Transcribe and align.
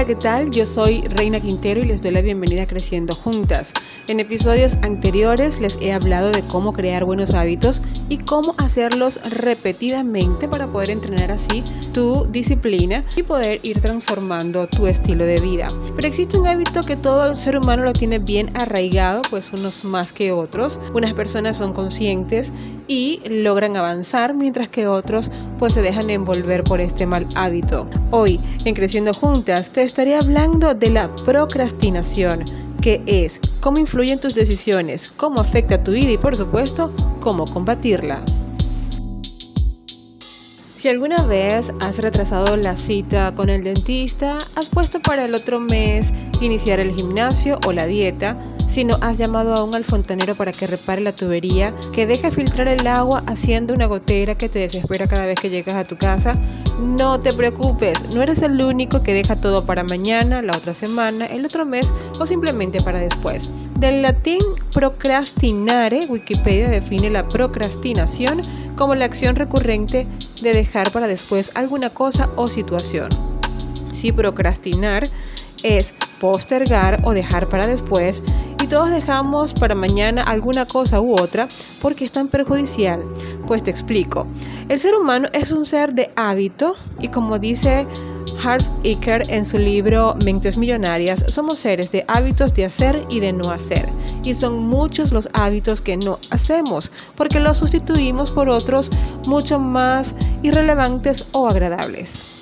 Hola, 0.00 0.06
¿qué 0.06 0.14
tal? 0.14 0.50
Yo 0.50 0.64
soy 0.64 1.02
Reina 1.02 1.40
Quintero 1.40 1.78
y 1.78 1.84
les 1.84 2.00
doy 2.00 2.12
la 2.12 2.22
bienvenida 2.22 2.62
a 2.62 2.66
Creciendo 2.66 3.14
Juntas. 3.14 3.74
En 4.08 4.18
episodios 4.18 4.78
anteriores 4.80 5.60
les 5.60 5.76
he 5.82 5.92
hablado 5.92 6.30
de 6.30 6.40
cómo 6.40 6.72
crear 6.72 7.04
buenos 7.04 7.34
hábitos 7.34 7.82
y 8.10 8.18
cómo 8.18 8.54
hacerlos 8.58 9.18
repetidamente 9.40 10.48
para 10.48 10.70
poder 10.70 10.90
entrenar 10.90 11.32
así 11.32 11.64
tu 11.94 12.26
disciplina 12.26 13.04
y 13.16 13.22
poder 13.22 13.60
ir 13.62 13.80
transformando 13.80 14.66
tu 14.66 14.86
estilo 14.86 15.24
de 15.24 15.40
vida. 15.40 15.68
Pero 15.96 16.06
existe 16.06 16.38
un 16.38 16.46
hábito 16.46 16.82
que 16.82 16.96
todo 16.96 17.24
el 17.24 17.34
ser 17.34 17.56
humano 17.56 17.84
lo 17.84 17.94
tiene 17.94 18.18
bien 18.18 18.50
arraigado, 18.54 19.22
pues 19.30 19.50
unos 19.52 19.84
más 19.84 20.12
que 20.12 20.32
otros. 20.32 20.78
Unas 20.92 21.14
personas 21.14 21.56
son 21.56 21.72
conscientes 21.72 22.52
y 22.88 23.20
logran 23.28 23.76
avanzar, 23.76 24.34
mientras 24.34 24.68
que 24.68 24.88
otros 24.88 25.30
pues 25.58 25.72
se 25.72 25.82
dejan 25.82 26.10
envolver 26.10 26.64
por 26.64 26.80
este 26.80 27.06
mal 27.06 27.26
hábito. 27.36 27.86
Hoy, 28.10 28.40
en 28.64 28.74
Creciendo 28.74 29.14
Juntas, 29.14 29.70
te 29.70 29.82
estaré 29.82 30.16
hablando 30.16 30.74
de 30.74 30.90
la 30.90 31.14
procrastinación, 31.24 32.44
qué 32.80 33.02
es, 33.06 33.40
cómo 33.60 33.78
influye 33.78 34.12
en 34.12 34.20
tus 34.20 34.34
decisiones, 34.34 35.12
cómo 35.16 35.40
afecta 35.40 35.82
tu 35.82 35.92
vida 35.92 36.12
y 36.12 36.18
por 36.18 36.36
supuesto, 36.36 36.92
cómo 37.20 37.46
combatirla. 37.46 38.20
Si 40.74 40.88
alguna 40.88 41.22
vez 41.22 41.72
has 41.80 41.98
retrasado 41.98 42.56
la 42.56 42.74
cita 42.74 43.34
con 43.34 43.50
el 43.50 43.62
dentista, 43.62 44.38
has 44.56 44.70
puesto 44.70 45.00
para 45.00 45.26
el 45.26 45.34
otro 45.34 45.60
mes 45.60 46.10
iniciar 46.40 46.80
el 46.80 46.94
gimnasio 46.94 47.58
o 47.66 47.72
la 47.72 47.84
dieta, 47.84 48.38
si 48.70 48.84
no 48.84 48.96
has 49.00 49.18
llamado 49.18 49.54
aún 49.54 49.74
al 49.74 49.84
fontanero 49.84 50.36
para 50.36 50.52
que 50.52 50.68
repare 50.68 51.00
la 51.00 51.10
tubería, 51.10 51.74
que 51.92 52.06
deje 52.06 52.30
filtrar 52.30 52.68
el 52.68 52.86
agua 52.86 53.24
haciendo 53.26 53.74
una 53.74 53.86
gotera 53.86 54.38
que 54.38 54.48
te 54.48 54.60
desespera 54.60 55.08
cada 55.08 55.26
vez 55.26 55.40
que 55.40 55.50
llegas 55.50 55.74
a 55.74 55.84
tu 55.84 55.98
casa, 55.98 56.38
no 56.78 57.18
te 57.18 57.32
preocupes, 57.32 57.98
no 58.14 58.22
eres 58.22 58.42
el 58.42 58.62
único 58.62 59.02
que 59.02 59.12
deja 59.12 59.40
todo 59.40 59.66
para 59.66 59.82
mañana, 59.82 60.40
la 60.40 60.56
otra 60.56 60.72
semana, 60.72 61.26
el 61.26 61.44
otro 61.44 61.66
mes 61.66 61.92
o 62.20 62.26
simplemente 62.26 62.80
para 62.80 63.00
después. 63.00 63.50
Del 63.80 64.02
latín 64.02 64.38
procrastinare, 64.72 66.06
Wikipedia 66.06 66.68
define 66.68 67.10
la 67.10 67.26
procrastinación 67.26 68.40
como 68.76 68.94
la 68.94 69.04
acción 69.04 69.34
recurrente 69.34 70.06
de 70.42 70.52
dejar 70.52 70.92
para 70.92 71.08
después 71.08 71.56
alguna 71.56 71.90
cosa 71.90 72.30
o 72.36 72.46
situación. 72.46 73.08
Si 73.90 74.12
procrastinar 74.12 75.08
es 75.62 75.94
postergar 76.20 77.00
o 77.04 77.12
dejar 77.12 77.48
para 77.48 77.66
después 77.66 78.22
y 78.62 78.66
todos 78.66 78.90
dejamos 78.90 79.54
para 79.54 79.74
mañana 79.74 80.22
alguna 80.22 80.66
cosa 80.66 81.00
u 81.00 81.14
otra 81.18 81.48
porque 81.80 82.04
es 82.04 82.12
tan 82.12 82.28
perjudicial. 82.28 83.02
Pues 83.46 83.62
te 83.62 83.70
explico. 83.70 84.26
El 84.68 84.78
ser 84.78 84.94
humano 84.94 85.28
es 85.32 85.50
un 85.50 85.66
ser 85.66 85.94
de 85.94 86.10
hábito 86.16 86.76
y 87.00 87.08
como 87.08 87.38
dice 87.38 87.86
Harv 88.42 88.64
Eker 88.84 89.30
en 89.30 89.44
su 89.44 89.58
libro 89.58 90.14
Mentes 90.24 90.56
Millonarias, 90.56 91.24
somos 91.28 91.58
seres 91.58 91.90
de 91.90 92.04
hábitos 92.08 92.54
de 92.54 92.64
hacer 92.64 93.04
y 93.10 93.20
de 93.20 93.32
no 93.32 93.50
hacer. 93.50 93.88
Y 94.24 94.34
son 94.34 94.66
muchos 94.66 95.12
los 95.12 95.28
hábitos 95.32 95.82
que 95.82 95.96
no 95.96 96.18
hacemos, 96.30 96.90
porque 97.16 97.40
los 97.40 97.58
sustituimos 97.58 98.30
por 98.30 98.48
otros 98.48 98.90
mucho 99.26 99.58
más 99.58 100.14
irrelevantes 100.42 101.26
o 101.32 101.48
agradables. 101.48 102.39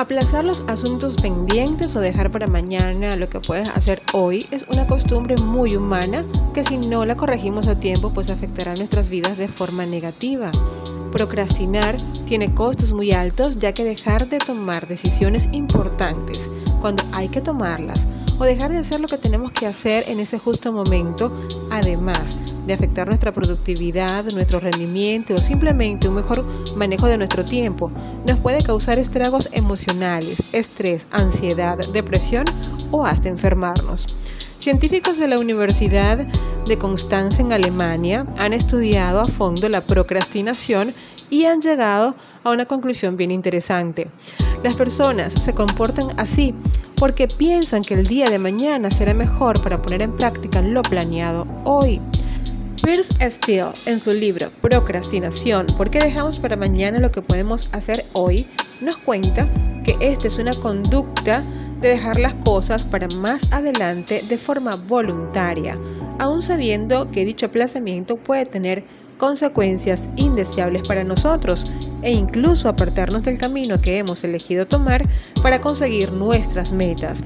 Aplazar 0.00 0.46
los 0.46 0.64
asuntos 0.66 1.18
pendientes 1.18 1.94
o 1.94 2.00
dejar 2.00 2.30
para 2.30 2.46
mañana 2.46 3.16
lo 3.16 3.28
que 3.28 3.38
puedes 3.38 3.68
hacer 3.68 4.00
hoy 4.14 4.46
es 4.50 4.64
una 4.72 4.86
costumbre 4.86 5.36
muy 5.36 5.76
humana 5.76 6.24
que 6.54 6.64
si 6.64 6.78
no 6.78 7.04
la 7.04 7.18
corregimos 7.18 7.66
a 7.66 7.78
tiempo 7.78 8.08
pues 8.08 8.30
afectará 8.30 8.74
nuestras 8.76 9.10
vidas 9.10 9.36
de 9.36 9.46
forma 9.46 9.84
negativa. 9.84 10.50
Procrastinar 11.12 11.98
tiene 12.24 12.54
costos 12.54 12.94
muy 12.94 13.12
altos 13.12 13.58
ya 13.58 13.74
que 13.74 13.84
dejar 13.84 14.26
de 14.30 14.38
tomar 14.38 14.88
decisiones 14.88 15.50
importantes 15.52 16.50
cuando 16.80 17.04
hay 17.12 17.28
que 17.28 17.42
tomarlas 17.42 18.08
o 18.38 18.44
dejar 18.44 18.70
de 18.70 18.78
hacer 18.78 19.00
lo 19.00 19.06
que 19.06 19.18
tenemos 19.18 19.52
que 19.52 19.66
hacer 19.66 20.04
en 20.08 20.18
ese 20.18 20.38
justo 20.38 20.72
momento, 20.72 21.30
además 21.70 22.38
afectar 22.74 23.06
nuestra 23.06 23.32
productividad, 23.32 24.24
nuestro 24.32 24.60
rendimiento 24.60 25.34
o 25.34 25.38
simplemente 25.38 26.08
un 26.08 26.14
mejor 26.14 26.44
manejo 26.76 27.06
de 27.06 27.18
nuestro 27.18 27.44
tiempo, 27.44 27.90
nos 28.26 28.38
puede 28.38 28.62
causar 28.62 28.98
estragos 28.98 29.48
emocionales, 29.52 30.54
estrés, 30.54 31.06
ansiedad, 31.10 31.78
depresión 31.92 32.44
o 32.90 33.04
hasta 33.04 33.28
enfermarnos. 33.28 34.06
Científicos 34.58 35.18
de 35.18 35.28
la 35.28 35.38
Universidad 35.38 36.26
de 36.66 36.78
Constanza 36.78 37.40
en 37.40 37.52
Alemania 37.52 38.26
han 38.36 38.52
estudiado 38.52 39.20
a 39.20 39.24
fondo 39.24 39.68
la 39.68 39.80
procrastinación 39.80 40.92
y 41.30 41.46
han 41.46 41.60
llegado 41.60 42.14
a 42.44 42.50
una 42.50 42.66
conclusión 42.66 43.16
bien 43.16 43.30
interesante. 43.30 44.08
Las 44.62 44.74
personas 44.74 45.32
se 45.32 45.54
comportan 45.54 46.08
así 46.18 46.54
porque 46.96 47.28
piensan 47.28 47.82
que 47.82 47.94
el 47.94 48.06
día 48.06 48.28
de 48.28 48.38
mañana 48.38 48.90
será 48.90 49.14
mejor 49.14 49.62
para 49.62 49.80
poner 49.80 50.02
en 50.02 50.14
práctica 50.14 50.60
lo 50.60 50.82
planeado 50.82 51.46
hoy. 51.64 52.00
Pierce 52.82 53.12
Steele, 53.30 53.72
en 53.84 54.00
su 54.00 54.12
libro 54.12 54.50
Procrastinación, 54.62 55.66
¿por 55.76 55.90
qué 55.90 55.98
dejamos 55.98 56.38
para 56.38 56.56
mañana 56.56 56.98
lo 56.98 57.12
que 57.12 57.20
podemos 57.20 57.68
hacer 57.72 58.06
hoy?, 58.14 58.46
nos 58.80 58.96
cuenta 58.96 59.48
que 59.84 59.96
esta 60.00 60.28
es 60.28 60.38
una 60.38 60.54
conducta 60.54 61.44
de 61.82 61.90
dejar 61.90 62.18
las 62.18 62.32
cosas 62.34 62.86
para 62.86 63.06
más 63.08 63.52
adelante 63.52 64.22
de 64.28 64.36
forma 64.38 64.76
voluntaria, 64.76 65.76
aun 66.18 66.42
sabiendo 66.42 67.10
que 67.10 67.26
dicho 67.26 67.46
aplazamiento 67.46 68.16
puede 68.16 68.46
tener 68.46 68.84
consecuencias 69.18 70.08
indeseables 70.16 70.88
para 70.88 71.04
nosotros 71.04 71.70
e 72.00 72.12
incluso 72.12 72.68
apartarnos 72.68 73.22
del 73.22 73.36
camino 73.36 73.80
que 73.82 73.98
hemos 73.98 74.24
elegido 74.24 74.66
tomar 74.66 75.06
para 75.42 75.60
conseguir 75.60 76.12
nuestras 76.12 76.72
metas. 76.72 77.24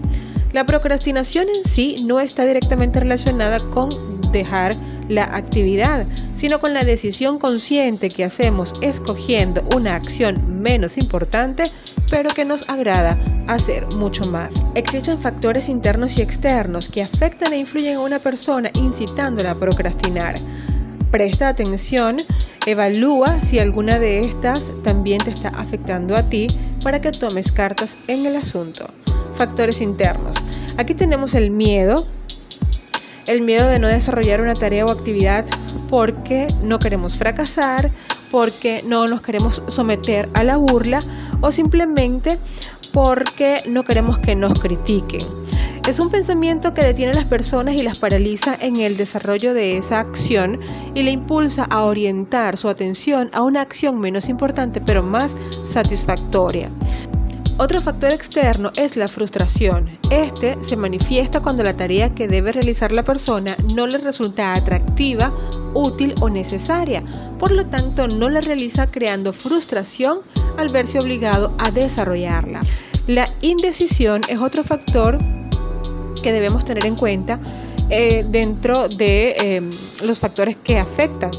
La 0.52 0.66
procrastinación 0.66 1.46
en 1.48 1.64
sí 1.64 2.04
no 2.04 2.18
está 2.18 2.44
directamente 2.44 2.98
relacionada 2.98 3.60
con 3.70 3.90
dejar 4.32 4.74
la 5.08 5.24
actividad, 5.24 6.06
sino 6.34 6.60
con 6.60 6.74
la 6.74 6.84
decisión 6.84 7.38
consciente 7.38 8.10
que 8.10 8.24
hacemos 8.24 8.72
escogiendo 8.80 9.62
una 9.74 9.94
acción 9.94 10.60
menos 10.62 10.98
importante, 10.98 11.64
pero 12.10 12.30
que 12.30 12.44
nos 12.44 12.68
agrada 12.68 13.18
hacer 13.46 13.86
mucho 13.94 14.24
más. 14.26 14.50
Existen 14.74 15.18
factores 15.18 15.68
internos 15.68 16.18
y 16.18 16.22
externos 16.22 16.88
que 16.88 17.02
afectan 17.02 17.52
e 17.52 17.58
influyen 17.58 17.96
a 17.96 18.00
una 18.00 18.18
persona 18.18 18.70
incitándola 18.74 19.52
a 19.52 19.54
procrastinar. 19.54 20.36
Presta 21.10 21.48
atención, 21.48 22.16
evalúa 22.66 23.40
si 23.42 23.58
alguna 23.58 23.98
de 23.98 24.24
estas 24.24 24.72
también 24.82 25.22
te 25.22 25.30
está 25.30 25.50
afectando 25.50 26.16
a 26.16 26.28
ti 26.28 26.48
para 26.82 27.00
que 27.00 27.12
tomes 27.12 27.52
cartas 27.52 27.96
en 28.08 28.26
el 28.26 28.36
asunto. 28.36 28.86
Factores 29.32 29.80
internos. 29.80 30.36
Aquí 30.76 30.94
tenemos 30.94 31.34
el 31.34 31.50
miedo, 31.50 32.06
el 33.26 33.40
miedo 33.40 33.68
de 33.68 33.78
no 33.78 33.88
desarrollar 33.88 34.40
una 34.40 34.54
tarea 34.54 34.84
o 34.86 34.90
actividad 34.90 35.44
porque 35.88 36.48
no 36.62 36.78
queremos 36.78 37.16
fracasar, 37.16 37.90
porque 38.30 38.82
no 38.86 39.06
nos 39.06 39.22
queremos 39.22 39.62
someter 39.68 40.28
a 40.34 40.44
la 40.44 40.56
burla 40.56 41.02
o 41.40 41.50
simplemente 41.50 42.38
porque 42.92 43.62
no 43.66 43.84
queremos 43.84 44.18
que 44.18 44.34
nos 44.34 44.58
critiquen. 44.58 45.26
Es 45.88 45.98
un 45.98 46.08
pensamiento 46.08 46.72
que 46.72 46.82
detiene 46.82 47.12
a 47.12 47.16
las 47.16 47.26
personas 47.26 47.74
y 47.74 47.82
las 47.82 47.98
paraliza 47.98 48.56
en 48.58 48.76
el 48.76 48.96
desarrollo 48.96 49.52
de 49.52 49.76
esa 49.76 50.00
acción 50.00 50.58
y 50.94 51.02
le 51.02 51.10
impulsa 51.10 51.64
a 51.64 51.82
orientar 51.82 52.56
su 52.56 52.70
atención 52.70 53.28
a 53.34 53.42
una 53.42 53.60
acción 53.60 54.00
menos 54.00 54.30
importante 54.30 54.80
pero 54.80 55.02
más 55.02 55.36
satisfactoria. 55.66 56.70
Otro 57.56 57.80
factor 57.80 58.10
externo 58.10 58.72
es 58.76 58.96
la 58.96 59.06
frustración. 59.06 59.88
Este 60.10 60.56
se 60.60 60.76
manifiesta 60.76 61.40
cuando 61.40 61.62
la 61.62 61.76
tarea 61.76 62.12
que 62.12 62.26
debe 62.26 62.50
realizar 62.50 62.90
la 62.90 63.04
persona 63.04 63.56
no 63.76 63.86
le 63.86 63.98
resulta 63.98 64.54
atractiva, 64.54 65.32
útil 65.72 66.16
o 66.20 66.28
necesaria. 66.28 67.04
Por 67.38 67.52
lo 67.52 67.64
tanto, 67.66 68.08
no 68.08 68.28
la 68.28 68.40
realiza 68.40 68.90
creando 68.90 69.32
frustración 69.32 70.18
al 70.56 70.70
verse 70.70 70.98
obligado 70.98 71.54
a 71.58 71.70
desarrollarla. 71.70 72.60
La 73.06 73.28
indecisión 73.40 74.22
es 74.28 74.40
otro 74.40 74.64
factor 74.64 75.18
que 76.24 76.32
debemos 76.32 76.64
tener 76.64 76.84
en 76.86 76.96
cuenta 76.96 77.38
eh, 77.88 78.26
dentro 78.28 78.88
de 78.88 79.36
em, 79.38 79.70
los 80.02 80.18
factores 80.18 80.56
que 80.56 80.80
afectan 80.80 81.30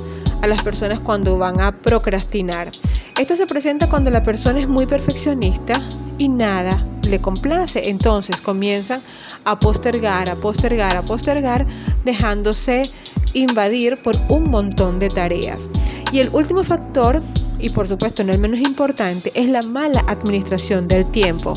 a 0.41 0.47
las 0.47 0.63
personas 0.63 1.01
cuando 1.01 1.37
van 1.37 1.59
a 1.59 1.73
procrastinar. 1.73 2.71
Esto 3.19 3.35
se 3.35 3.47
presenta 3.47 3.89
cuando 3.89 4.11
la 4.11 4.23
persona 4.23 4.59
es 4.59 4.67
muy 4.67 4.85
perfeccionista 4.85 5.81
y 6.17 6.29
nada 6.29 6.83
le 7.07 7.21
complace. 7.21 7.89
Entonces 7.89 8.41
comienzan 8.41 9.01
a 9.43 9.59
postergar, 9.59 10.29
a 10.29 10.35
postergar, 10.35 10.97
a 10.97 11.01
postergar, 11.03 11.65
dejándose 12.03 12.89
invadir 13.33 14.01
por 14.01 14.15
un 14.29 14.49
montón 14.49 14.99
de 14.99 15.09
tareas. 15.09 15.69
Y 16.11 16.19
el 16.19 16.29
último 16.29 16.63
factor 16.63 17.21
y 17.59 17.69
por 17.69 17.87
supuesto 17.87 18.23
no 18.23 18.31
el 18.31 18.39
menos 18.39 18.59
importante, 18.59 19.31
es 19.33 19.49
la 19.49 19.61
mala 19.61 20.03
administración 20.07 20.87
del 20.87 21.09
tiempo. 21.09 21.53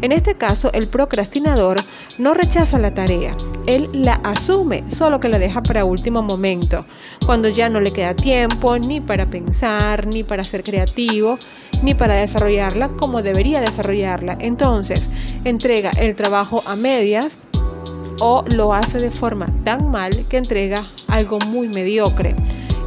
En 0.00 0.12
este 0.12 0.34
caso, 0.34 0.72
el 0.72 0.88
procrastinador 0.88 1.78
no 2.18 2.34
rechaza 2.34 2.78
la 2.78 2.94
tarea, 2.94 3.36
él 3.66 3.88
la 3.92 4.14
asume, 4.24 4.90
solo 4.90 5.20
que 5.20 5.28
la 5.28 5.38
deja 5.38 5.62
para 5.62 5.84
último 5.84 6.22
momento, 6.22 6.84
cuando 7.26 7.48
ya 7.48 7.68
no 7.68 7.80
le 7.80 7.92
queda 7.92 8.14
tiempo 8.14 8.78
ni 8.78 9.00
para 9.00 9.30
pensar, 9.30 10.06
ni 10.06 10.24
para 10.24 10.44
ser 10.44 10.64
creativo, 10.64 11.38
ni 11.82 11.94
para 11.94 12.14
desarrollarla 12.14 12.88
como 12.90 13.22
debería 13.22 13.60
desarrollarla. 13.60 14.38
Entonces, 14.40 15.10
entrega 15.44 15.90
el 15.90 16.16
trabajo 16.16 16.62
a 16.66 16.76
medias 16.76 17.38
o 18.20 18.44
lo 18.54 18.72
hace 18.72 18.98
de 18.98 19.10
forma 19.10 19.46
tan 19.64 19.90
mal 19.90 20.24
que 20.28 20.36
entrega 20.36 20.84
algo 21.08 21.38
muy 21.46 21.68
mediocre. 21.68 22.36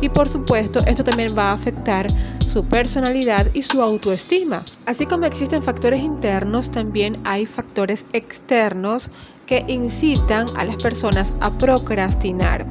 Y 0.01 0.09
por 0.09 0.27
supuesto, 0.27 0.80
esto 0.86 1.03
también 1.03 1.36
va 1.38 1.51
a 1.51 1.53
afectar 1.53 2.07
su 2.45 2.65
personalidad 2.65 3.47
y 3.53 3.63
su 3.63 3.81
autoestima. 3.81 4.63
Así 4.86 5.06
como 5.06 5.25
existen 5.25 5.63
factores 5.63 6.01
internos, 6.01 6.69
también 6.69 7.18
hay 7.24 7.45
factores 7.45 8.06
externos 8.13 9.09
que 9.45 9.63
incitan 9.68 10.48
a 10.57 10.63
las 10.63 10.77
personas 10.77 11.33
a 11.39 11.51
procrastinar. 11.57 12.65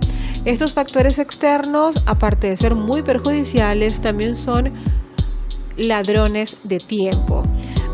Estos 0.45 0.75
factores 0.75 1.19
externos, 1.19 2.03
aparte 2.07 2.49
de 2.49 2.57
ser 2.57 2.75
muy 2.75 3.03
perjudiciales, 3.03 4.01
también 4.01 4.35
son 4.35 4.73
ladrones 5.77 6.57
de 6.65 6.79
tiempo. 6.79 7.45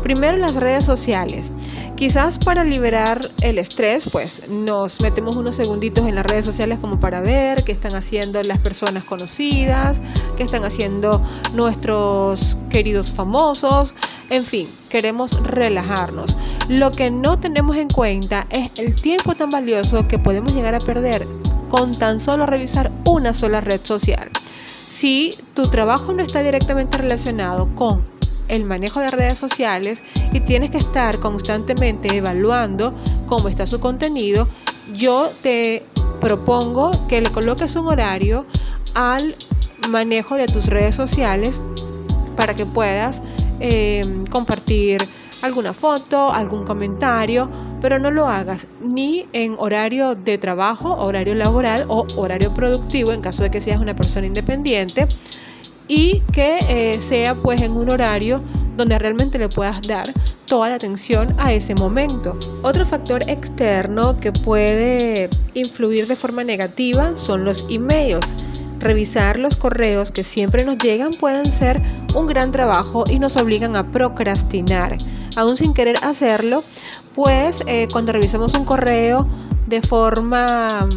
Primero 0.03 0.37
las 0.37 0.55
redes 0.55 0.85
sociales. 0.85 1.51
Quizás 1.95 2.39
para 2.39 2.63
liberar 2.63 3.29
el 3.41 3.59
estrés, 3.59 4.09
pues 4.11 4.49
nos 4.49 5.01
metemos 5.01 5.35
unos 5.35 5.55
segunditos 5.55 6.07
en 6.07 6.15
las 6.15 6.25
redes 6.25 6.43
sociales 6.45 6.79
como 6.79 6.99
para 6.99 7.21
ver 7.21 7.63
qué 7.63 7.71
están 7.71 7.93
haciendo 7.93 8.41
las 8.41 8.57
personas 8.57 9.03
conocidas, 9.03 10.01
qué 10.35 10.41
están 10.41 10.65
haciendo 10.65 11.21
nuestros 11.53 12.57
queridos 12.71 13.11
famosos, 13.11 13.93
en 14.31 14.43
fin, 14.43 14.67
queremos 14.89 15.43
relajarnos. 15.43 16.35
Lo 16.69 16.89
que 16.89 17.11
no 17.11 17.37
tenemos 17.37 17.77
en 17.77 17.89
cuenta 17.89 18.47
es 18.49 18.71
el 18.77 18.95
tiempo 18.95 19.35
tan 19.35 19.51
valioso 19.51 20.07
que 20.07 20.17
podemos 20.17 20.55
llegar 20.55 20.73
a 20.73 20.79
perder 20.79 21.27
con 21.69 21.93
tan 21.93 22.19
solo 22.19 22.47
revisar 22.47 22.91
una 23.05 23.35
sola 23.35 23.61
red 23.61 23.81
social. 23.83 24.31
Si 24.91 25.37
tu 25.55 25.69
trabajo 25.69 26.11
no 26.11 26.21
está 26.21 26.43
directamente 26.43 26.97
relacionado 26.97 27.73
con 27.75 28.03
el 28.49 28.65
manejo 28.65 28.99
de 28.99 29.09
redes 29.09 29.39
sociales 29.39 30.03
y 30.33 30.41
tienes 30.41 30.69
que 30.69 30.79
estar 30.79 31.17
constantemente 31.19 32.17
evaluando 32.17 32.93
cómo 33.25 33.47
está 33.47 33.65
su 33.65 33.79
contenido, 33.79 34.49
yo 34.93 35.29
te 35.41 35.85
propongo 36.19 36.91
que 37.07 37.21
le 37.21 37.31
coloques 37.31 37.77
un 37.77 37.87
horario 37.87 38.45
al 38.93 39.37
manejo 39.87 40.35
de 40.35 40.47
tus 40.47 40.65
redes 40.65 40.93
sociales 40.93 41.61
para 42.35 42.53
que 42.53 42.65
puedas 42.65 43.21
eh, 43.61 44.25
compartir 44.29 45.07
alguna 45.41 45.71
foto, 45.71 46.33
algún 46.33 46.65
comentario, 46.65 47.49
pero 47.81 47.99
no 47.99 48.11
lo 48.11 48.27
hagas 48.27 48.67
ni 48.79 49.25
en 49.33 49.55
horario 49.57 50.15
de 50.15 50.37
trabajo, 50.37 50.93
horario 50.95 51.35
laboral 51.35 51.85
o 51.87 52.05
horario 52.15 52.53
productivo 52.53 53.11
en 53.11 53.21
caso 53.21 53.43
de 53.43 53.51
que 53.51 53.59
seas 53.59 53.81
una 53.81 53.95
persona 53.95 54.27
independiente 54.27 55.07
y 55.87 56.21
que 56.31 56.59
eh, 56.69 57.01
sea 57.01 57.35
pues 57.35 57.61
en 57.61 57.71
un 57.71 57.89
horario 57.89 58.41
donde 58.77 58.97
realmente 58.97 59.37
le 59.37 59.49
puedas 59.49 59.81
dar 59.81 60.11
toda 60.45 60.69
la 60.69 60.75
atención 60.75 61.35
a 61.37 61.53
ese 61.53 61.75
momento. 61.75 62.37
Otro 62.61 62.85
factor 62.85 63.29
externo 63.29 64.17
que 64.17 64.31
puede 64.31 65.29
influir 65.53 66.07
de 66.07 66.15
forma 66.15 66.43
negativa 66.43 67.17
son 67.17 67.45
los 67.45 67.65
emails. 67.69 68.35
Revisar 68.79 69.37
los 69.37 69.55
correos 69.55 70.11
que 70.11 70.23
siempre 70.23 70.65
nos 70.65 70.77
llegan 70.77 71.11
pueden 71.11 71.51
ser 71.51 71.81
un 72.15 72.25
gran 72.25 72.51
trabajo 72.51 73.03
y 73.09 73.19
nos 73.19 73.37
obligan 73.37 73.75
a 73.75 73.91
procrastinar. 73.91 74.97
Aún 75.35 75.55
sin 75.55 75.73
querer 75.73 75.95
hacerlo, 76.01 76.63
pues 77.15 77.63
cuando 77.91 78.11
revisamos 78.11 78.53
un 78.53 78.65
correo 78.65 79.27
de 79.67 79.81
forma 79.81 80.87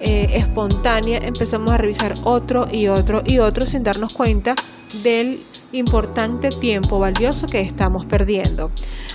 eh, 0.00 0.30
espontánea 0.32 1.18
empezamos 1.18 1.70
a 1.70 1.76
revisar 1.76 2.14
otro 2.24 2.66
y 2.72 2.88
otro 2.88 3.22
y 3.26 3.38
otro 3.38 3.66
sin 3.66 3.82
darnos 3.82 4.14
cuenta 4.14 4.54
del 5.02 5.38
importante 5.72 6.48
tiempo 6.48 6.98
valioso 6.98 7.46
que 7.46 7.60
estamos 7.60 8.06
perdiendo. 8.06 8.70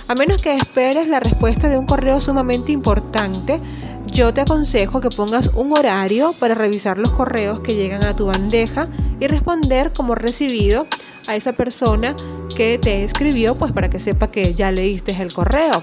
A 0.06 0.14
menos 0.14 0.40
que 0.40 0.54
esperes 0.54 1.08
la 1.08 1.18
respuesta 1.18 1.68
de 1.68 1.76
un 1.76 1.86
correo 1.86 2.20
sumamente 2.20 2.70
importante, 2.70 3.60
yo 4.06 4.32
te 4.32 4.42
aconsejo 4.42 5.00
que 5.00 5.08
pongas 5.08 5.50
un 5.54 5.76
horario 5.76 6.32
para 6.38 6.54
revisar 6.54 6.98
los 6.98 7.10
correos 7.10 7.58
que 7.60 7.74
llegan 7.74 8.04
a 8.04 8.14
tu 8.14 8.26
bandeja 8.26 8.88
y 9.18 9.26
responder 9.26 9.92
como 9.92 10.14
recibido 10.14 10.86
a 11.26 11.34
esa 11.34 11.52
persona 11.52 12.14
que 12.56 12.78
te 12.78 13.02
escribió, 13.02 13.58
pues 13.58 13.72
para 13.72 13.90
que 13.90 13.98
sepa 13.98 14.30
que 14.30 14.54
ya 14.54 14.70
leíste 14.70 15.20
el 15.20 15.32
correo. 15.32 15.82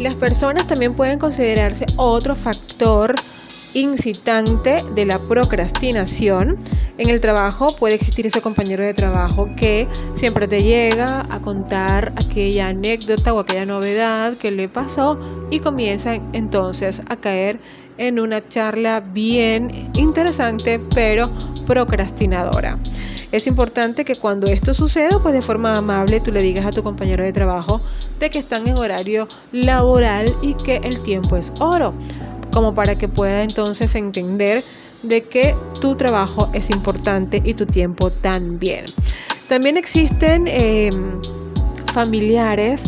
Las 0.00 0.14
personas 0.14 0.66
también 0.66 0.94
pueden 0.94 1.18
considerarse 1.18 1.86
otro 1.96 2.34
factor 2.34 3.14
incitante 3.74 4.84
de 4.94 5.04
la 5.04 5.18
procrastinación. 5.18 6.58
En 6.98 7.08
el 7.10 7.20
trabajo 7.20 7.74
puede 7.76 7.94
existir 7.94 8.26
ese 8.26 8.40
compañero 8.40 8.84
de 8.84 8.94
trabajo 8.94 9.48
que 9.56 9.88
siempre 10.14 10.48
te 10.48 10.62
llega 10.62 11.26
a 11.30 11.40
contar 11.40 12.12
aquella 12.16 12.68
anécdota 12.68 13.32
o 13.32 13.40
aquella 13.40 13.66
novedad 13.66 14.36
que 14.36 14.50
le 14.50 14.68
pasó 14.68 15.18
y 15.50 15.60
comienza 15.60 16.14
entonces 16.32 17.02
a 17.08 17.16
caer 17.16 17.58
en 17.96 18.18
una 18.18 18.46
charla 18.48 19.00
bien 19.00 19.90
interesante 19.94 20.80
pero 20.94 21.30
procrastinadora. 21.66 22.78
Es 23.32 23.48
importante 23.48 24.04
que 24.04 24.14
cuando 24.14 24.46
esto 24.46 24.74
suceda, 24.74 25.18
pues 25.20 25.34
de 25.34 25.42
forma 25.42 25.76
amable 25.76 26.20
tú 26.20 26.30
le 26.30 26.42
digas 26.42 26.66
a 26.66 26.70
tu 26.70 26.84
compañero 26.84 27.24
de 27.24 27.32
trabajo 27.32 27.80
que 28.30 28.38
están 28.38 28.66
en 28.66 28.76
horario 28.76 29.28
laboral 29.52 30.34
y 30.42 30.54
que 30.54 30.76
el 30.76 31.02
tiempo 31.02 31.36
es 31.36 31.52
oro, 31.58 31.94
como 32.52 32.74
para 32.74 32.96
que 32.96 33.08
pueda 33.08 33.42
entonces 33.42 33.94
entender 33.94 34.62
de 35.02 35.24
que 35.24 35.54
tu 35.80 35.96
trabajo 35.96 36.50
es 36.52 36.70
importante 36.70 37.42
y 37.44 37.54
tu 37.54 37.66
tiempo 37.66 38.10
también. 38.10 38.86
También 39.48 39.76
existen 39.76 40.48
em, 40.48 41.20
familiares 41.92 42.84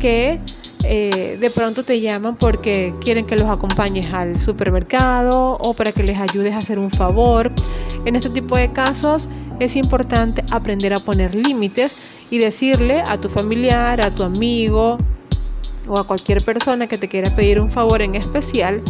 que 0.00 0.40
eh, 0.82 1.36
de 1.38 1.50
pronto 1.50 1.84
te 1.84 2.00
llaman 2.00 2.36
porque 2.36 2.94
quieren 3.00 3.26
que 3.26 3.36
los 3.36 3.48
acompañes 3.48 4.12
al 4.12 4.40
supermercado 4.40 5.58
o 5.60 5.74
para 5.74 5.92
que 5.92 6.02
les 6.02 6.18
ayudes 6.18 6.54
a 6.54 6.58
hacer 6.58 6.78
un 6.78 6.90
favor. 6.90 7.52
En 8.06 8.16
este 8.16 8.30
tipo 8.30 8.56
de 8.56 8.72
casos 8.72 9.28
es 9.60 9.76
importante 9.76 10.42
aprender 10.50 10.94
a 10.94 11.00
poner 11.00 11.34
límites 11.34 12.09
y 12.30 12.38
decirle 12.38 13.02
a 13.06 13.18
tu 13.18 13.28
familiar, 13.28 14.00
a 14.00 14.14
tu 14.14 14.22
amigo 14.22 14.98
o 15.88 15.98
a 15.98 16.06
cualquier 16.06 16.42
persona 16.44 16.86
que 16.86 16.98
te 16.98 17.08
quiera 17.08 17.34
pedir 17.34 17.60
un 17.60 17.70
favor 17.70 18.02
en 18.02 18.14
especial 18.14 18.82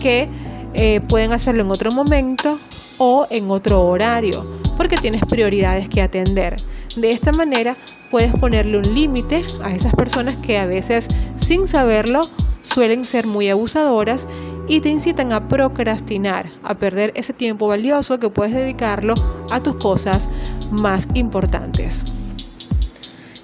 que 0.00 0.28
eh, 0.74 1.00
pueden 1.08 1.32
hacerlo 1.32 1.62
en 1.62 1.70
otro 1.70 1.92
momento 1.92 2.58
o 2.98 3.26
en 3.30 3.50
otro 3.50 3.82
horario 3.82 4.44
porque 4.76 4.96
tienes 4.96 5.22
prioridades 5.24 5.88
que 5.88 6.02
atender. 6.02 6.56
De 6.96 7.10
esta 7.10 7.32
manera 7.32 7.76
puedes 8.10 8.34
ponerle 8.34 8.78
un 8.78 8.94
límite 8.94 9.44
a 9.62 9.72
esas 9.72 9.94
personas 9.94 10.36
que 10.36 10.58
a 10.58 10.66
veces 10.66 11.08
sin 11.36 11.68
saberlo 11.68 12.28
suelen 12.62 13.04
ser 13.04 13.26
muy 13.26 13.48
abusadoras 13.48 14.26
y 14.68 14.80
te 14.80 14.88
incitan 14.88 15.32
a 15.32 15.48
procrastinar, 15.48 16.50
a 16.62 16.74
perder 16.74 17.12
ese 17.16 17.32
tiempo 17.32 17.68
valioso 17.68 18.18
que 18.18 18.30
puedes 18.30 18.54
dedicarlo 18.54 19.14
a 19.50 19.60
tus 19.60 19.76
cosas 19.76 20.28
más 20.70 21.08
importantes. 21.14 22.04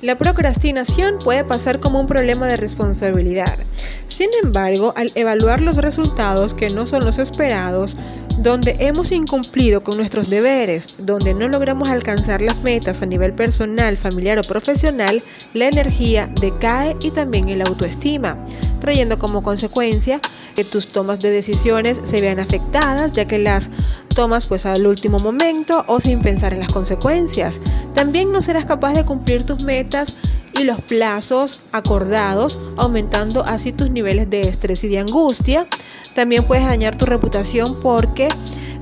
La 0.00 0.16
procrastinación 0.16 1.18
puede 1.18 1.42
pasar 1.42 1.80
como 1.80 1.98
un 1.98 2.06
problema 2.06 2.46
de 2.46 2.56
responsabilidad. 2.56 3.58
Sin 4.06 4.28
embargo, 4.44 4.92
al 4.94 5.10
evaluar 5.16 5.60
los 5.60 5.78
resultados 5.78 6.54
que 6.54 6.68
no 6.68 6.86
son 6.86 7.04
los 7.04 7.18
esperados, 7.18 7.96
donde 8.38 8.76
hemos 8.78 9.10
incumplido 9.10 9.82
con 9.82 9.96
nuestros 9.96 10.30
deberes, 10.30 10.94
donde 10.98 11.34
no 11.34 11.48
logramos 11.48 11.88
alcanzar 11.88 12.40
las 12.40 12.62
metas 12.62 13.02
a 13.02 13.06
nivel 13.06 13.32
personal, 13.32 13.96
familiar 13.96 14.38
o 14.38 14.42
profesional, 14.42 15.20
la 15.52 15.66
energía 15.66 16.30
decae 16.40 16.96
y 17.00 17.10
también 17.10 17.48
el 17.48 17.62
autoestima, 17.62 18.38
trayendo 18.80 19.18
como 19.18 19.42
consecuencia 19.42 20.20
que 20.54 20.62
tus 20.62 20.92
tomas 20.92 21.20
de 21.20 21.32
decisiones 21.32 22.00
se 22.04 22.20
vean 22.20 22.38
afectadas, 22.38 23.10
ya 23.10 23.24
que 23.24 23.38
las 23.38 23.70
tomas 24.18 24.46
pues 24.46 24.66
al 24.66 24.84
último 24.84 25.20
momento 25.20 25.84
o 25.86 26.00
sin 26.00 26.22
pensar 26.22 26.52
en 26.52 26.58
las 26.58 26.72
consecuencias. 26.72 27.60
También 27.94 28.32
no 28.32 28.42
serás 28.42 28.64
capaz 28.64 28.94
de 28.94 29.04
cumplir 29.04 29.44
tus 29.44 29.62
metas 29.62 30.14
y 30.58 30.64
los 30.64 30.80
plazos 30.80 31.60
acordados, 31.70 32.58
aumentando 32.76 33.44
así 33.44 33.70
tus 33.70 33.90
niveles 33.92 34.28
de 34.28 34.40
estrés 34.40 34.82
y 34.82 34.88
de 34.88 34.98
angustia. 34.98 35.68
También 36.16 36.42
puedes 36.42 36.66
dañar 36.66 36.98
tu 36.98 37.06
reputación 37.06 37.78
porque 37.78 38.26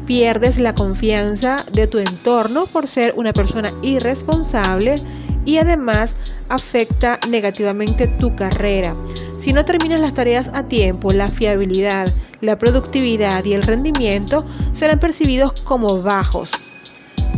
pierdes 0.07 0.59
la 0.59 0.75
confianza 0.75 1.66
de 1.71 1.87
tu 1.87 1.99
entorno 1.99 2.64
por 2.64 2.87
ser 2.87 3.12
una 3.19 3.35
persona 3.35 3.75
irresponsable 3.83 5.02
y 5.47 5.57
además 5.57 6.15
afecta 6.50 7.19
negativamente 7.31 8.07
tu 8.07 8.37
carrera. 8.37 8.95
Si 9.38 9.55
no 9.55 9.65
terminas 9.65 10.00
las 10.00 10.12
tareas 10.12 10.50
a 10.53 10.65
tiempo, 10.65 11.12
la 11.12 11.31
fiabilidad, 11.31 12.12
la 12.43 12.59
productividad 12.59 13.45
y 13.45 13.55
el 13.55 13.62
rendimiento 13.62 14.45
serán 14.73 14.99
percibidos 14.99 15.53
como 15.62 16.03
bajos. 16.03 16.50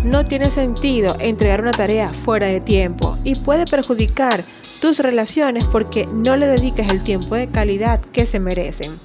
No 0.05 0.27
tiene 0.27 0.51
sentido 0.51 1.17
entregar 1.21 1.61
una 1.61 1.73
tarea 1.73 2.11
fuera 2.11 2.47
de 2.47 2.61
tiempo 2.61 3.19
y 3.25 3.35
puede 3.35 3.65
perjudicar 3.67 4.45
tus 4.81 5.01
relaciones 5.01 5.65
porque 5.65 6.07
no 6.07 6.37
le 6.37 6.47
dedicas 6.47 6.91
el 6.91 7.03
tiempo 7.03 7.35
de 7.35 7.49
calidad 7.49 8.01
que 8.01 8.27
se 8.27 8.39
merecen. 8.39 8.99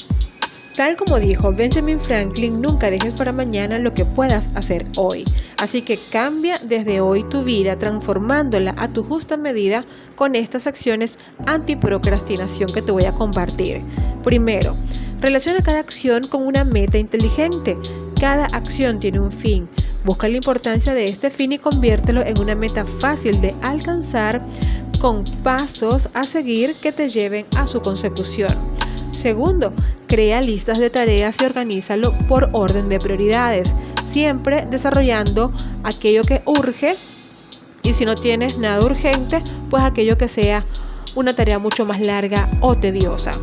Tal 0.75 0.97
como 0.97 1.19
dijo 1.19 1.53
Benjamin 1.53 1.99
Franklin, 1.99 2.59
nunca 2.59 2.89
dejes 2.89 3.13
para 3.13 3.31
mañana 3.31 3.77
lo 3.77 3.93
que 3.93 4.05
puedas 4.05 4.49
hacer 4.55 4.87
hoy. 4.97 5.23
Así 5.59 5.83
que 5.83 5.99
cambia 6.11 6.57
desde 6.63 6.99
hoy 6.99 7.23
tu 7.23 7.43
vida 7.43 7.77
transformándola 7.77 8.73
a 8.77 8.87
tu 8.87 9.03
justa 9.03 9.37
medida 9.37 9.85
con 10.15 10.33
estas 10.33 10.65
acciones 10.65 11.19
antiprocrastinación 11.45 12.73
que 12.73 12.81
te 12.81 12.91
voy 12.91 13.05
a 13.05 13.13
compartir. 13.13 13.83
Primero, 14.23 14.75
relaciona 15.21 15.61
cada 15.61 15.79
acción 15.79 16.27
con 16.27 16.41
una 16.41 16.63
meta 16.63 16.97
inteligente. 16.97 17.77
Cada 18.19 18.47
acción 18.47 18.99
tiene 18.99 19.19
un 19.19 19.31
fin. 19.31 19.69
Busca 20.03 20.27
la 20.27 20.37
importancia 20.37 20.95
de 20.95 21.07
este 21.07 21.29
fin 21.29 21.51
y 21.51 21.59
conviértelo 21.59 22.23
en 22.23 22.39
una 22.39 22.55
meta 22.55 22.83
fácil 22.83 23.39
de 23.41 23.53
alcanzar 23.61 24.41
con 24.99 25.23
pasos 25.43 26.09
a 26.15 26.23
seguir 26.23 26.73
que 26.81 26.91
te 26.91 27.09
lleven 27.09 27.45
a 27.57 27.67
su 27.67 27.79
consecución. 27.79 28.53
Segundo, 29.11 29.71
crea 30.13 30.43
listas 30.43 30.77
de 30.77 30.91
tareas 30.91 31.41
y 31.41 31.45
organízalo 31.45 32.13
por 32.27 32.49
orden 32.51 32.87
de 32.87 32.99
prioridades, 32.99 33.73
siempre 34.05 34.67
desarrollando 34.69 35.51
aquello 35.83 36.23
que 36.23 36.43
urge 36.45 36.93
y 37.81 37.93
si 37.93 38.05
no 38.05 38.13
tienes 38.13 38.59
nada 38.59 38.85
urgente, 38.85 39.41
pues 39.71 39.81
aquello 39.81 40.15
que 40.15 40.27
sea 40.27 40.67
una 41.15 41.35
tarea 41.35 41.57
mucho 41.57 41.83
más 41.87 41.99
larga 41.99 42.47
o 42.61 42.75
tediosa. 42.75 43.39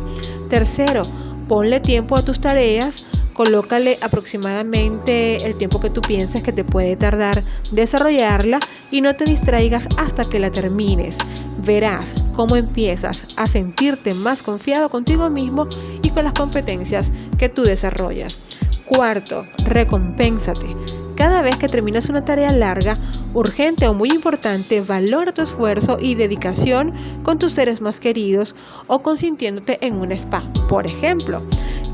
Tercero, 0.47 1.01
ponle 1.49 1.81
tiempo 1.81 2.15
a 2.15 2.23
tus 2.23 2.39
tareas, 2.39 3.05
colócale 3.33 3.97
aproximadamente 4.01 5.45
el 5.45 5.57
tiempo 5.57 5.81
que 5.81 5.89
tú 5.89 5.99
pienses 5.99 6.41
que 6.41 6.53
te 6.53 6.63
puede 6.63 6.95
tardar 6.95 7.43
desarrollarla 7.71 8.61
y 8.91 9.01
no 9.01 9.13
te 9.13 9.25
distraigas 9.25 9.89
hasta 9.97 10.23
que 10.23 10.39
la 10.39 10.51
termines 10.51 11.17
verás 11.65 12.15
cómo 12.35 12.55
empiezas 12.55 13.27
a 13.35 13.47
sentirte 13.47 14.13
más 14.13 14.43
confiado 14.43 14.89
contigo 14.89 15.29
mismo 15.29 15.67
con 16.11 16.23
las 16.23 16.33
competencias 16.33 17.11
que 17.37 17.49
tú 17.49 17.63
desarrollas. 17.63 18.37
Cuarto, 18.85 19.45
recompénsate. 19.65 20.75
Cada 21.15 21.41
vez 21.41 21.55
que 21.57 21.69
terminas 21.69 22.09
una 22.09 22.25
tarea 22.25 22.51
larga, 22.51 22.97
urgente 23.33 23.87
o 23.87 23.93
muy 23.93 24.09
importante, 24.09 24.81
valora 24.81 25.33
tu 25.33 25.41
esfuerzo 25.41 25.97
y 26.01 26.15
dedicación 26.15 26.93
con 27.23 27.37
tus 27.37 27.53
seres 27.53 27.79
más 27.79 27.99
queridos 27.99 28.55
o 28.87 29.03
consintiéndote 29.03 29.85
en 29.85 29.95
un 29.95 30.11
spa, 30.11 30.43
por 30.67 30.87
ejemplo. 30.87 31.43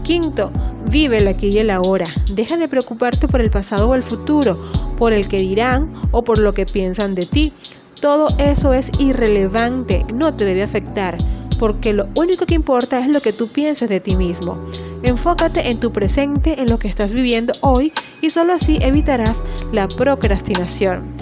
Quinto, 0.03 0.51
vive 0.89 1.17
el 1.17 1.27
aquí 1.27 1.47
y 1.47 1.59
el 1.59 1.71
ahora. 1.71 2.07
Deja 2.31 2.55
de 2.55 2.69
preocuparte 2.69 3.27
por 3.27 3.41
el 3.41 3.49
pasado 3.49 3.89
o 3.89 3.95
el 3.95 4.03
futuro, 4.03 4.57
por 4.97 5.11
el 5.11 5.27
que 5.27 5.39
dirán 5.39 5.93
o 6.11 6.23
por 6.23 6.37
lo 6.37 6.53
que 6.53 6.65
piensan 6.65 7.13
de 7.13 7.25
ti. 7.25 7.51
Todo 7.99 8.29
eso 8.37 8.73
es 8.73 8.91
irrelevante, 8.99 10.05
no 10.13 10.35
te 10.35 10.45
debe 10.45 10.63
afectar, 10.63 11.17
porque 11.59 11.93
lo 11.93 12.07
único 12.15 12.45
que 12.45 12.55
importa 12.55 12.99
es 12.99 13.07
lo 13.07 13.21
que 13.21 13.33
tú 13.33 13.47
pienses 13.47 13.89
de 13.89 13.99
ti 13.99 14.15
mismo. 14.15 14.57
Enfócate 15.03 15.69
en 15.69 15.79
tu 15.79 15.91
presente, 15.91 16.61
en 16.61 16.69
lo 16.69 16.79
que 16.79 16.87
estás 16.87 17.13
viviendo 17.13 17.53
hoy 17.61 17.93
y 18.21 18.29
solo 18.29 18.53
así 18.53 18.79
evitarás 18.81 19.43
la 19.71 19.87
procrastinación. 19.87 21.13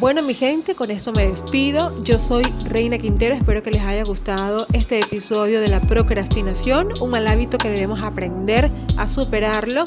Bueno 0.00 0.22
mi 0.22 0.32
gente, 0.32 0.74
con 0.74 0.90
esto 0.90 1.12
me 1.12 1.26
despido. 1.26 1.92
Yo 2.02 2.18
soy 2.18 2.44
Reina 2.70 2.96
Quintero, 2.96 3.34
espero 3.34 3.62
que 3.62 3.70
les 3.70 3.82
haya 3.82 4.02
gustado 4.02 4.66
este 4.72 4.98
episodio 5.00 5.60
de 5.60 5.68
la 5.68 5.80
procrastinación, 5.82 6.88
un 7.02 7.10
mal 7.10 7.28
hábito 7.28 7.58
que 7.58 7.68
debemos 7.68 8.02
aprender 8.02 8.70
a 8.96 9.06
superarlo 9.06 9.84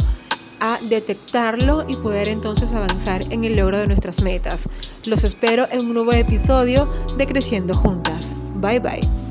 a 0.60 0.77
detectarlo 0.89 1.86
y 1.88 1.95
poder 1.95 2.27
entonces 2.27 2.72
avanzar 2.74 3.24
en 3.31 3.43
el 3.43 3.55
logro 3.55 3.77
de 3.77 3.88
nuestras 3.88 4.22
metas. 4.22 4.67
Los 5.05 5.24
espero 5.24 5.67
en 5.72 5.86
un 5.86 5.93
nuevo 5.93 6.13
episodio 6.13 6.91
de 7.17 7.27
Creciendo 7.27 7.74
Juntas. 7.75 8.36
Bye 8.55 8.79
bye. 8.79 9.23